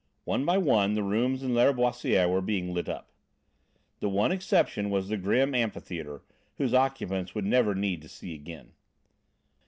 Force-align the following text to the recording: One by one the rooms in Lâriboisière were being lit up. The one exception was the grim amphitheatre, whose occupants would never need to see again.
One 0.23 0.43
by 0.45 0.57
one 0.57 0.95
the 0.95 1.03
rooms 1.03 1.43
in 1.43 1.51
Lâriboisière 1.51 2.27
were 2.27 2.41
being 2.41 2.73
lit 2.73 2.89
up. 2.89 3.11
The 3.99 4.09
one 4.09 4.31
exception 4.31 4.89
was 4.89 5.09
the 5.09 5.15
grim 5.17 5.53
amphitheatre, 5.53 6.23
whose 6.57 6.73
occupants 6.73 7.35
would 7.35 7.45
never 7.45 7.75
need 7.75 8.01
to 8.01 8.09
see 8.09 8.33
again. 8.33 8.71